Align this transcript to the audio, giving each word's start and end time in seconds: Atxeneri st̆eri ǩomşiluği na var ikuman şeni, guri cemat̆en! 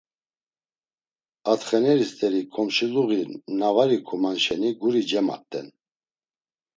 Atxeneri 1.51 2.05
st̆eri 2.11 2.41
ǩomşiluği 2.53 3.21
na 3.59 3.69
var 3.75 3.89
ikuman 3.97 4.37
şeni, 4.43 4.69
guri 4.79 5.01
cemat̆en! 5.09 5.67